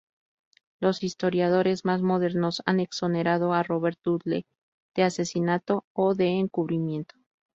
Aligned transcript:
Los 0.79 1.03
historiadores 1.03 1.85
más 1.85 2.01
modernos 2.01 2.63
han 2.65 2.79
exonerado 2.79 3.53
a 3.53 3.61
Robert 3.61 3.99
Dudley 4.03 4.47
de 4.95 5.03
asesinato 5.03 5.85
o 5.93 6.15
de 6.15 6.39
encubrimiento. 6.39 7.13